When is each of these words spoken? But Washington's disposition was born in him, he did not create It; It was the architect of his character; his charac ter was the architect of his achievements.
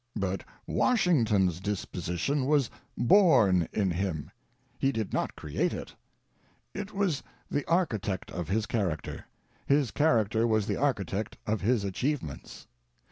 But 0.15 0.43
Washington's 0.65 1.59
disposition 1.59 2.47
was 2.47 2.71
born 2.97 3.67
in 3.71 3.91
him, 3.91 4.31
he 4.79 4.91
did 4.91 5.13
not 5.13 5.35
create 5.35 5.73
It; 5.73 5.93
It 6.73 6.91
was 6.91 7.21
the 7.51 7.63
architect 7.69 8.31
of 8.31 8.47
his 8.49 8.65
character; 8.65 9.25
his 9.67 9.91
charac 9.91 10.31
ter 10.31 10.47
was 10.47 10.65
the 10.65 10.75
architect 10.77 11.37
of 11.45 11.61
his 11.61 11.83
achievements. 11.83 12.65